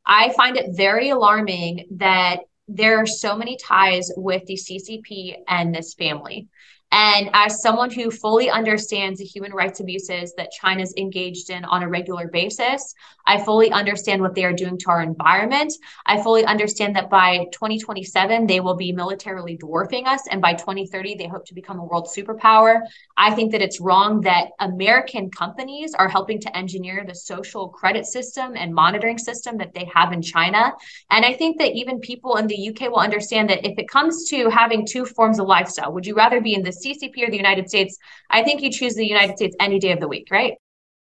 [0.06, 5.73] I find it very alarming that there are so many ties with the CCP and
[5.73, 6.47] this family.
[6.93, 11.82] And as someone who fully understands the human rights abuses that China's engaged in on
[11.82, 12.93] a regular basis,
[13.25, 15.73] I fully understand what they are doing to our environment.
[16.06, 20.27] I fully understand that by 2027, they will be militarily dwarfing us.
[20.29, 22.82] And by 2030, they hope to become a world superpower.
[23.17, 28.06] I think that it's wrong that American companies are helping to engineer the social credit
[28.06, 30.73] system and monitoring system that they have in China.
[31.10, 34.29] And I think that even people in the UK will understand that if it comes
[34.29, 37.38] to having two forms of lifestyle, would you rather be in the CCP or the
[37.38, 37.98] United States,
[38.30, 40.54] I think you choose the United States any day of the week, right?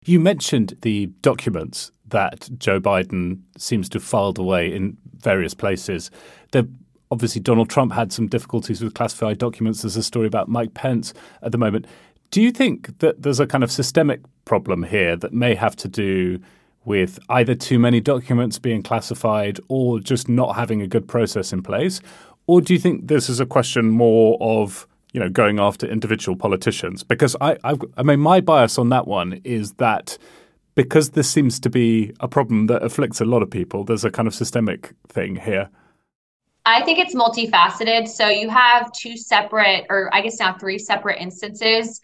[0.05, 6.11] You mentioned the documents that Joe Biden seems to have filed away in various places.
[6.51, 6.69] The,
[7.09, 9.81] obviously, Donald Trump had some difficulties with classified documents.
[9.81, 11.87] There's a story about Mike Pence at the moment.
[12.29, 15.87] Do you think that there's a kind of systemic problem here that may have to
[15.87, 16.39] do
[16.83, 21.63] with either too many documents being classified or just not having a good process in
[21.63, 21.99] place?
[22.47, 26.35] Or do you think this is a question more of you know, going after individual
[26.35, 27.01] politicians.
[27.01, 30.17] Because I, I've, I mean, my bias on that one is that
[30.75, 34.11] because this seems to be a problem that afflicts a lot of people, there's a
[34.11, 35.69] kind of systemic thing here.
[36.65, 38.09] I think it's multifaceted.
[38.09, 42.01] So you have two separate, or I guess now three separate instances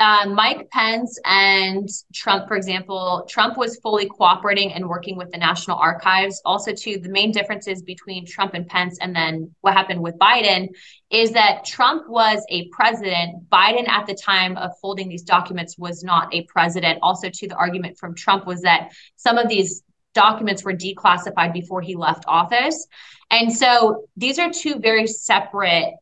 [0.00, 5.38] uh, Mike Pence and Trump, for example, Trump was fully cooperating and working with the
[5.38, 6.42] National Archives.
[6.44, 10.68] Also, too, the main differences between Trump and Pence and then what happened with Biden
[11.10, 13.48] is that Trump was a president.
[13.50, 16.98] Biden, at the time of holding these documents, was not a president.
[17.00, 21.82] Also, to the argument from Trump was that some of these documents were declassified before
[21.82, 22.86] he left office.
[23.30, 25.94] And so these are two very separate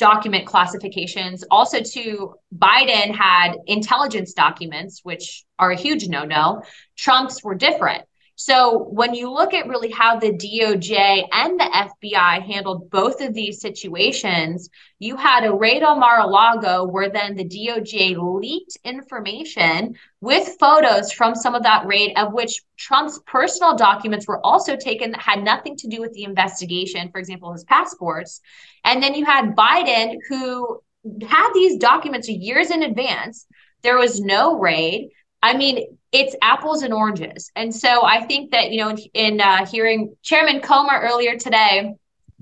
[0.00, 1.44] document classifications.
[1.50, 6.62] Also, to Biden had intelligence documents, which are a huge no no.
[6.96, 8.02] Trump's were different.
[8.42, 13.34] So when you look at really how the DOJ and the FBI handled both of
[13.34, 20.56] these situations, you had a raid on Mar-a-Lago where then the DOJ leaked information with
[20.58, 25.20] photos from some of that raid of which Trump's personal documents were also taken that
[25.20, 28.40] had nothing to do with the investigation, for example, his passports.
[28.84, 30.80] And then you had Biden who
[31.26, 33.44] had these documents years in advance.
[33.82, 35.10] There was no raid.
[35.42, 37.50] I mean, it's apples and oranges.
[37.56, 41.94] And so I think that, you know, in, uh, hearing Chairman Comer earlier today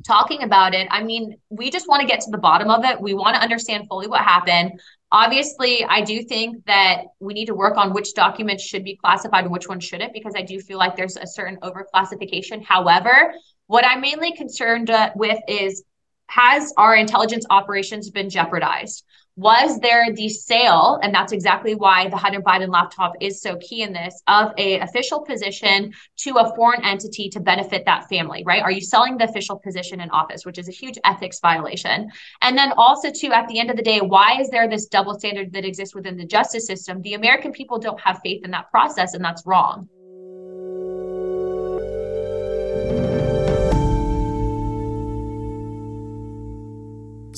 [0.06, 3.00] talking about it, I mean, we just want to get to the bottom of it.
[3.00, 4.80] We want to understand fully what happened.
[5.10, 9.44] Obviously, I do think that we need to work on which documents should be classified
[9.44, 12.64] and which ones shouldn't, because I do feel like there's a certain overclassification.
[12.64, 13.34] However,
[13.68, 15.82] what I'm mainly concerned uh, with is
[16.26, 19.04] has our intelligence operations been jeopardized?
[19.38, 23.82] Was there the sale and that's exactly why the hunter biden laptop is so key
[23.82, 28.62] in this of a official position to a foreign entity to benefit that family right?
[28.62, 32.10] Are you selling the official position in office which is a huge ethics violation?
[32.42, 35.16] And then also too at the end of the day why is there this double
[35.16, 37.00] standard that exists within the justice system?
[37.02, 39.88] The american people don't have faith in that process and that's wrong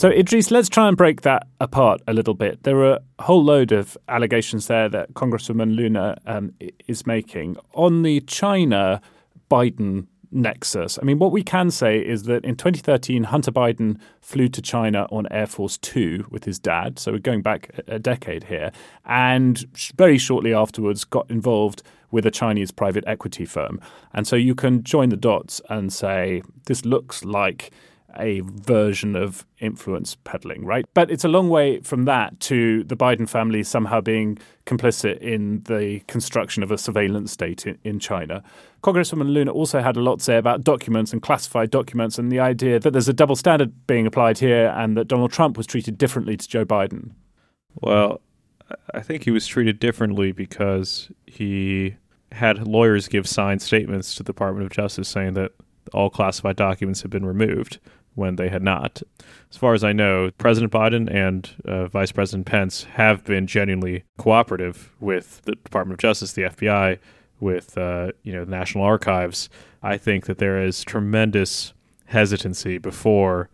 [0.00, 2.62] So, Idrees, let's try and break that apart a little bit.
[2.62, 6.54] There are a whole load of allegations there that Congresswoman Luna um,
[6.88, 9.02] is making on the China
[9.50, 10.98] Biden nexus.
[10.98, 15.06] I mean, what we can say is that in 2013, Hunter Biden flew to China
[15.10, 16.98] on Air Force Two with his dad.
[16.98, 18.72] So we're going back a decade here.
[19.04, 19.62] And
[19.98, 23.78] very shortly afterwards, got involved with a Chinese private equity firm.
[24.14, 27.70] And so you can join the dots and say, this looks like
[28.18, 30.84] a version of influence peddling, right?
[30.94, 35.62] But it's a long way from that to the Biden family somehow being complicit in
[35.64, 38.42] the construction of a surveillance state in, in China.
[38.82, 42.40] Congresswoman Luna also had a lot to say about documents and classified documents and the
[42.40, 45.98] idea that there's a double standard being applied here and that Donald Trump was treated
[45.98, 47.12] differently to Joe Biden.
[47.74, 48.20] Well,
[48.94, 51.96] I think he was treated differently because he
[52.32, 55.52] had lawyers give signed statements to the Department of Justice saying that
[55.92, 57.78] all classified documents had been removed
[58.14, 59.02] when they had not.
[59.50, 64.04] As far as I know, President Biden and uh, Vice President Pence have been genuinely
[64.18, 66.98] cooperative with the Department of Justice, the FBI,
[67.40, 69.48] with uh, you know the National Archives.
[69.82, 71.72] I think that there is tremendous
[72.06, 73.48] hesitancy before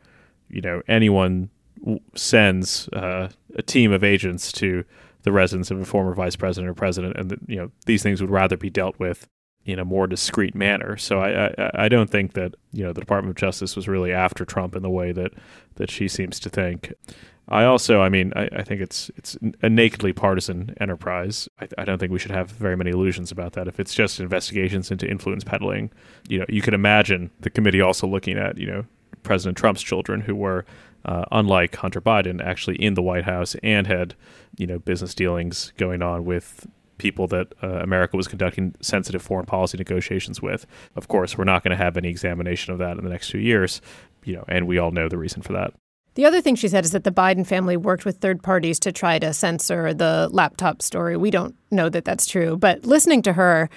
[0.50, 1.50] you know anyone
[1.80, 4.84] w- sends uh, a team of agents to
[5.22, 8.30] the residence of a former vice president or president, and you know these things would
[8.30, 9.28] rather be dealt with
[9.66, 10.96] in a more discreet manner.
[10.96, 14.12] So I, I, I don't think that you know the Department of Justice was really
[14.12, 15.32] after Trump in the way that
[15.74, 16.92] that she seems to think.
[17.48, 21.48] I also, I mean, I, I think it's it's a nakedly partisan enterprise.
[21.60, 23.68] I, I, don't think we should have very many illusions about that.
[23.68, 25.92] If it's just investigations into influence peddling,
[26.28, 28.84] you know, you could imagine the committee also looking at you know
[29.22, 30.64] President Trump's children who were.
[31.04, 34.16] Uh, unlike Hunter Biden, actually in the White House and had,
[34.56, 36.66] you know, business dealings going on with
[36.98, 40.66] people that uh, America was conducting sensitive foreign policy negotiations with.
[40.94, 43.40] Of course, we're not going to have any examination of that in the next few
[43.40, 43.80] years,
[44.24, 45.72] you know, and we all know the reason for that.
[46.14, 48.90] The other thing she said is that the Biden family worked with third parties to
[48.90, 51.14] try to censor the laptop story.
[51.14, 53.68] We don't know that that's true, but listening to her,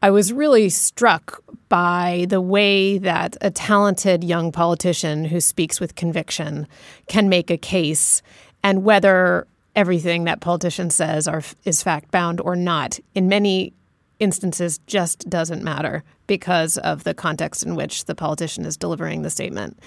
[0.00, 5.96] I was really struck by the way that a talented young politician who speaks with
[5.96, 6.68] conviction
[7.08, 8.22] can make a case
[8.62, 9.48] and whether
[9.78, 12.98] everything that politician says are, is fact bound or not.
[13.14, 13.72] In many
[14.18, 19.30] instances, just doesn't matter because of the context in which the politician is delivering the
[19.30, 19.78] statement.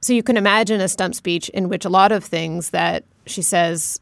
[0.00, 3.42] So you can imagine a stump speech in which a lot of things that she
[3.42, 4.00] says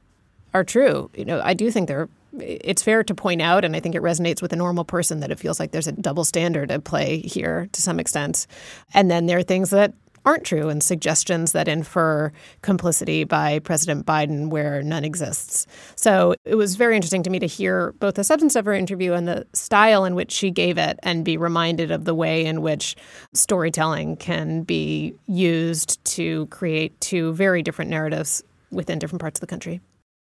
[0.54, 1.10] are true.
[1.14, 2.08] You know, I do think there
[2.40, 5.30] it's fair to point out, and I think it resonates with a normal person that
[5.30, 8.46] it feels like there's a double standard at play here to some extent.
[8.94, 9.94] And then there are things that
[10.26, 15.66] aren't true and suggestions that infer complicity by President Biden where none exists.
[15.94, 19.12] So it was very interesting to me to hear both the substance of her interview
[19.12, 22.60] and the style in which she gave it and be reminded of the way in
[22.60, 22.96] which
[23.32, 29.46] storytelling can be used to create two very different narratives within different parts of the
[29.46, 29.80] country.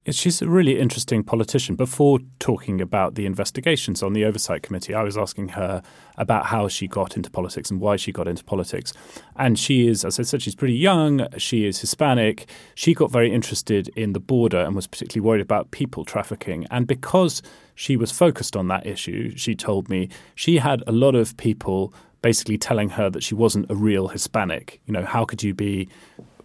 [0.10, 1.76] She's a really interesting politician.
[1.76, 5.84] Before talking about the investigations on the Oversight Committee, I was asking her
[6.18, 8.93] about how she got into politics and why she got into politics.
[9.36, 11.28] And she is, as I said, she's pretty young.
[11.38, 12.49] She is Hispanic.
[12.74, 16.66] She got very interested in the border and was particularly worried about people trafficking.
[16.72, 17.43] And because
[17.76, 21.93] she was focused on that issue, she told me she had a lot of people
[22.24, 24.82] basically telling her that she wasn't a real Hispanic.
[24.88, 25.89] You know, how could you be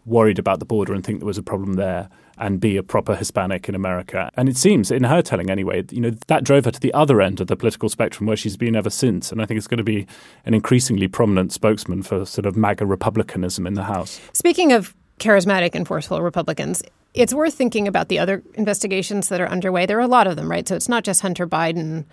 [0.04, 2.10] worried about the border and think there was a problem there?
[2.38, 4.30] And be a proper Hispanic in America.
[4.36, 7.20] And it seems, in her telling anyway, you know, that drove her to the other
[7.20, 9.32] end of the political spectrum where she's been ever since.
[9.32, 10.06] And I think it's going to be
[10.44, 14.20] an increasingly prominent spokesman for sort of MAGA republicanism in the House.
[14.32, 16.82] Speaking of charismatic and forceful Republicans,
[17.14, 19.86] it's worth thinking about the other investigations that are underway.
[19.86, 20.68] There are a lot of them, right?
[20.68, 22.04] So it's not just Hunter Biden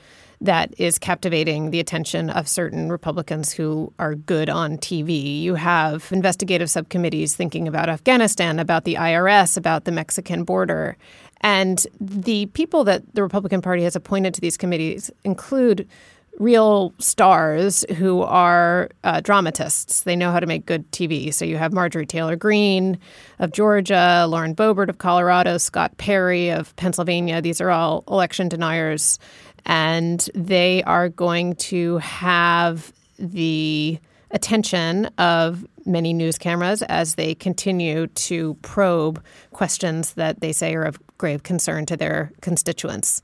[0.43, 5.41] that is captivating the attention of certain Republicans who are good on TV.
[5.41, 10.97] You have investigative subcommittees thinking about Afghanistan, about the IRS, about the Mexican border.
[11.39, 15.87] And the people that the Republican Party has appointed to these committees include
[16.39, 20.01] real stars who are uh, dramatists.
[20.01, 21.33] They know how to make good TV.
[21.33, 22.97] So you have Marjorie Taylor Greene
[23.39, 27.41] of Georgia, Lauren Boebert of Colorado, Scott Perry of Pennsylvania.
[27.41, 29.19] These are all election deniers
[29.65, 33.99] and they are going to have the
[34.31, 40.83] attention of many news cameras as they continue to probe questions that they say are
[40.83, 43.21] of grave concern to their constituents.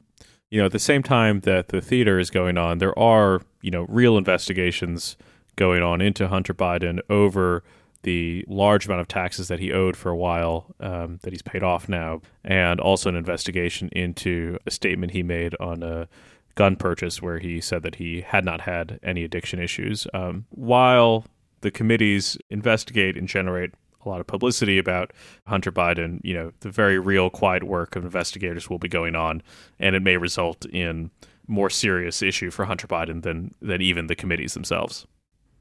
[0.49, 3.71] You know, at the same time that the theater is going on, there are, you
[3.71, 5.15] know, real investigations
[5.55, 7.63] going on into Hunter Biden over
[8.03, 11.63] the large amount of taxes that he owed for a while um, that he's paid
[11.63, 16.07] off now, and also an investigation into a statement he made on a
[16.55, 20.07] gun purchase where he said that he had not had any addiction issues.
[20.13, 21.25] Um, while
[21.61, 23.73] the committees investigate and generate
[24.05, 25.11] a lot of publicity about
[25.47, 29.41] Hunter Biden, you know, the very real quiet work of investigators will be going on,
[29.79, 31.11] and it may result in
[31.47, 35.05] more serious issue for Hunter Biden than than even the committees themselves.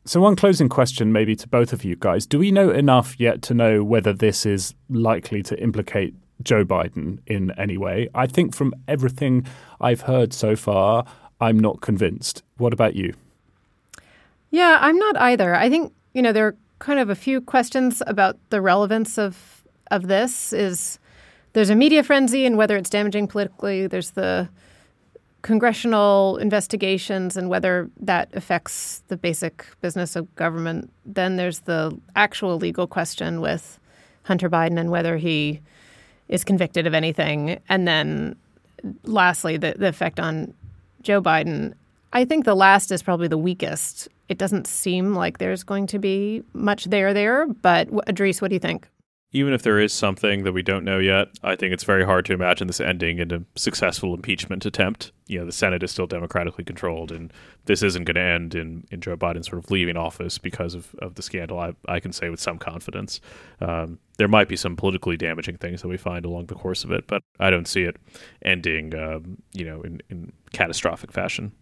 [0.04, 3.42] So, one closing question, maybe to both of you guys: Do we know enough yet
[3.42, 8.08] to know whether this is likely to implicate Joe Biden in any way.
[8.14, 9.46] I think from everything
[9.80, 11.04] I've heard so far,
[11.40, 12.42] I'm not convinced.
[12.56, 13.14] What about you?
[14.50, 15.54] Yeah, I'm not either.
[15.54, 19.64] I think, you know, there are kind of a few questions about the relevance of
[19.90, 20.52] of this.
[20.52, 20.98] Is
[21.52, 23.86] there's a media frenzy and whether it's damaging politically.
[23.86, 24.48] There's the
[25.42, 30.90] congressional investigations and whether that affects the basic business of government.
[31.06, 33.78] Then there's the actual legal question with
[34.24, 35.60] Hunter Biden and whether he
[36.28, 37.60] is convicted of anything.
[37.68, 38.36] And then
[39.04, 40.54] lastly, the, the effect on
[41.02, 41.74] Joe Biden.
[42.12, 44.08] I think the last is probably the weakest.
[44.28, 48.54] It doesn't seem like there's going to be much there there, but Idrees, what do
[48.54, 48.88] you think?
[49.30, 52.24] even if there is something that we don't know yet, I think it's very hard
[52.26, 55.12] to imagine this ending in a successful impeachment attempt.
[55.26, 57.30] You know, the Senate is still democratically controlled, and
[57.66, 60.94] this isn't going to end in, in Joe Biden sort of leaving office because of,
[61.00, 61.58] of the scandal.
[61.58, 63.20] I, I can say with some confidence.
[63.60, 66.90] Um, there might be some politically damaging things that we find along the course of
[66.90, 67.96] it, but I don't see it
[68.42, 71.52] ending, um, you know, in, in catastrophic fashion.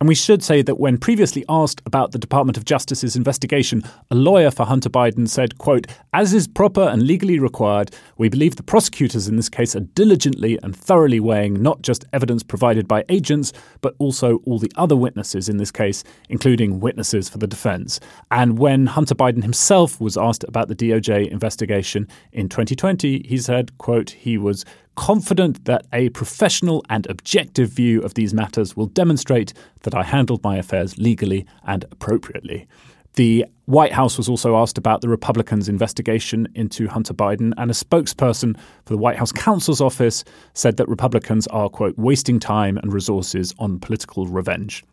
[0.00, 4.14] And we should say that when previously asked about the Department of Justice's investigation, a
[4.14, 8.62] lawyer for Hunter Biden said, quote, As is proper and legally required, we believe the
[8.62, 13.52] prosecutors in this case are diligently and thoroughly weighing not just evidence provided by agents,
[13.80, 17.98] but also all the other witnesses in this case, including witnesses for the defense.
[18.30, 23.76] And when Hunter Biden himself was asked about the DOJ investigation in 2020, he said,
[23.78, 24.64] quote, he was
[24.96, 30.42] confident that a professional and objective view of these matters will demonstrate that I handled
[30.42, 32.66] my affairs legally and appropriately.
[33.14, 37.74] The White House was also asked about the Republicans' investigation into Hunter Biden, and a
[37.74, 40.22] spokesperson for the White House counsel's office
[40.52, 44.84] said that Republicans are, quote, wasting time and resources on political revenge.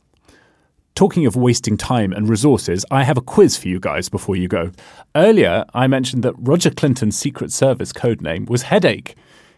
[0.96, 4.48] Talking of wasting time and resources, I have a quiz for you guys before you
[4.48, 4.72] go.
[5.16, 9.16] Earlier, I mentioned that Roger Clinton's Secret Service code name was Headache.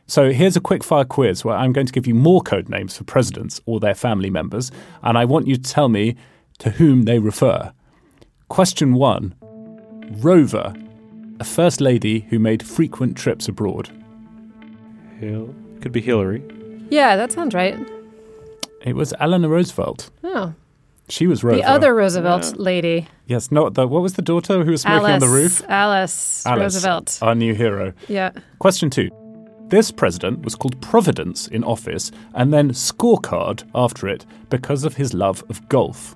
[0.08, 2.96] So here's a quick fire quiz where I'm going to give you more code names
[2.96, 6.16] for presidents or their family members, and I want you to tell me
[6.60, 7.74] to whom they refer.
[8.48, 9.34] Question one
[10.22, 10.76] Rover,
[11.40, 13.90] a first lady who made frequent trips abroad.
[15.20, 16.44] Hill could be Hillary.
[16.90, 17.76] Yeah, that sounds right.
[18.82, 20.12] It was Eleanor Roosevelt.
[20.24, 20.54] Oh.
[21.10, 21.58] She was Rover.
[21.58, 22.62] The other Roosevelt yeah.
[22.62, 23.08] lady.
[23.26, 25.64] Yes, not the what was the daughter who was smoking Alice, on the roof?
[25.68, 27.20] Alice, Alice Roosevelt.
[27.24, 27.94] Our new hero.
[28.08, 28.32] Yeah.
[28.60, 29.10] Question two.
[29.70, 35.14] This president was called Providence in office and then Scorecard after it because of his
[35.16, 36.16] love of golf.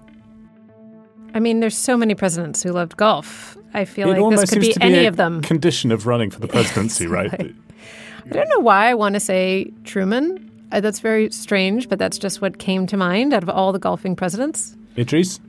[1.34, 3.58] I mean, there's so many presidents who loved golf.
[3.74, 5.42] I feel it like this could be, be any of them.
[5.42, 7.34] Condition of running for the presidency, right?
[7.34, 10.46] I don't know why I want to say Truman.
[10.72, 13.80] Uh, that's very strange, but that's just what came to mind out of all the
[13.80, 14.78] golfing presidents.
[14.96, 15.40] Idrees?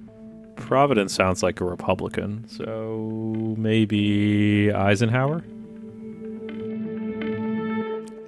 [0.57, 5.43] Providence sounds like a Republican, so maybe Eisenhower?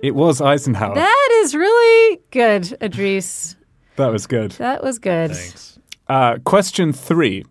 [0.02, 0.96] It was Eisenhower.
[0.96, 3.54] That is really good, Idrees.
[3.94, 4.50] That was good.
[4.52, 5.30] That was good.
[5.30, 5.78] Thanks.
[6.08, 7.44] Uh, question three.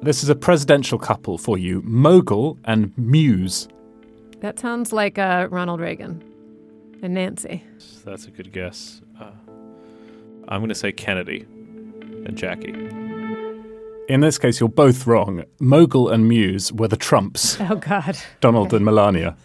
[0.00, 3.68] This is a presidential couple for you Mogul and Muse.
[4.40, 6.24] That sounds like uh, Ronald Reagan
[7.02, 7.62] and Nancy.
[8.06, 9.02] That's a good guess.
[9.20, 9.32] Uh,
[10.48, 11.42] I'm going to say Kennedy
[12.24, 12.72] and Jackie.
[14.08, 15.44] In this case, you're both wrong.
[15.60, 17.58] Mogul and Muse were the Trumps.
[17.60, 18.16] Oh, God.
[18.40, 18.76] Donald okay.
[18.76, 19.36] and Melania.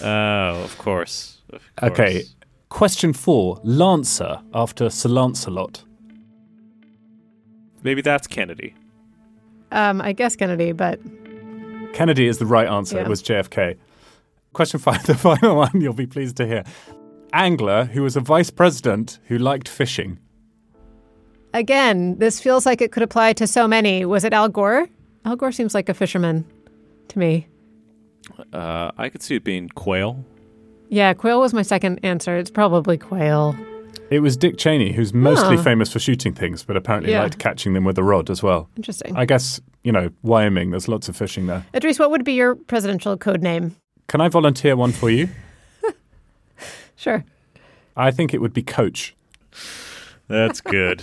[0.00, 1.41] Oh, of course.
[1.82, 2.24] Okay.
[2.68, 5.84] Question four Lancer after Sir Lancelot.
[7.82, 8.74] Maybe that's Kennedy.
[9.72, 11.00] Um, I guess Kennedy, but.
[11.92, 12.96] Kennedy is the right answer.
[12.96, 13.02] Yeah.
[13.02, 13.76] It was JFK.
[14.52, 16.64] Question five, the final one you'll be pleased to hear.
[17.32, 20.18] Angler who was a vice president who liked fishing.
[21.54, 24.04] Again, this feels like it could apply to so many.
[24.04, 24.88] Was it Al Gore?
[25.24, 26.44] Al Gore seems like a fisherman
[27.08, 27.46] to me.
[28.52, 30.24] Uh, I could see it being Quayle.
[30.92, 32.36] Yeah, Quayle was my second answer.
[32.36, 33.56] It's probably Quayle.
[34.10, 35.62] It was Dick Cheney, who's mostly oh.
[35.62, 37.22] famous for shooting things, but apparently yeah.
[37.22, 38.68] liked catching them with a rod as well.
[38.76, 39.16] Interesting.
[39.16, 41.64] I guess, you know, Wyoming, there's lots of fishing there.
[41.72, 43.74] Idrees, what would be your presidential code name?
[44.06, 45.30] Can I volunteer one for you?
[46.96, 47.24] sure.
[47.96, 49.16] I think it would be Coach.
[50.28, 51.02] That's good.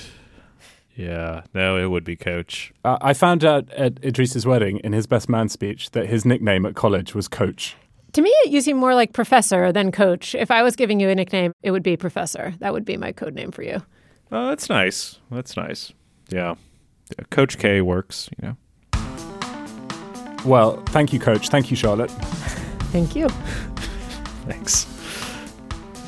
[0.96, 2.72] yeah, no, it would be Coach.
[2.86, 6.68] Uh, I found out at Idrees's wedding in his best man speech that his nickname
[6.68, 7.76] at college was Coach.
[8.14, 10.34] To me, you seem more like professor than coach.
[10.34, 12.54] If I was giving you a nickname, it would be professor.
[12.60, 13.84] That would be my code name for you.
[14.32, 15.20] Oh, that's nice.
[15.30, 15.94] That's nice.
[16.30, 16.56] Yeah.
[17.18, 17.26] yeah.
[17.30, 18.58] Coach K works, you know.
[20.46, 21.50] Well, thank you, Coach.
[21.50, 22.10] Thank you, Charlotte.
[22.92, 23.28] thank you.
[24.48, 24.86] Thanks.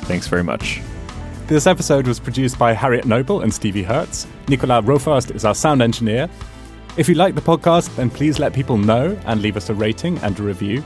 [0.06, 0.80] Thanks very much.
[1.46, 4.26] This episode was produced by Harriet Noble and Stevie Hertz.
[4.48, 6.28] Nicolas Rofast is our sound engineer.
[6.96, 10.18] If you like the podcast, then please let people know and leave us a rating
[10.18, 10.82] and a review.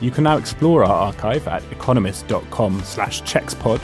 [0.00, 3.80] You can now explore our archive at economist.com slash checkspod.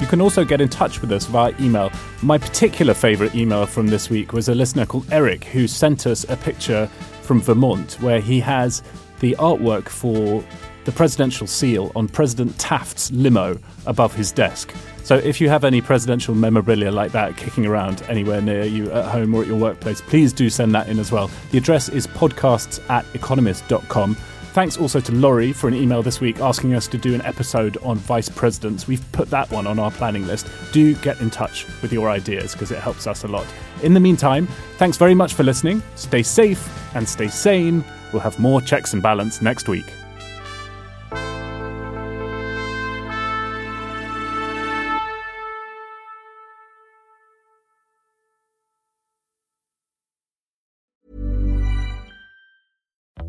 [0.00, 1.90] You can also get in touch with us via email.
[2.22, 6.24] My particular favourite email from this week was a listener called Eric who sent us
[6.28, 6.86] a picture
[7.22, 8.82] from Vermont, where he has
[9.20, 10.44] the artwork for
[10.84, 14.72] the presidential seal on President Taft's limo above his desk.
[15.08, 19.06] So if you have any presidential memorabilia like that kicking around anywhere near you at
[19.06, 21.30] home or at your workplace, please do send that in as well.
[21.50, 24.16] The address is podcasts at economist.com.
[24.52, 27.78] Thanks also to Laurie for an email this week asking us to do an episode
[27.78, 28.86] on vice presidents.
[28.86, 30.46] We've put that one on our planning list.
[30.72, 33.46] Do get in touch with your ideas because it helps us a lot.
[33.82, 34.46] In the meantime,
[34.76, 35.82] thanks very much for listening.
[35.94, 37.82] Stay safe and stay sane.
[38.12, 39.86] We'll have more checks and balance next week.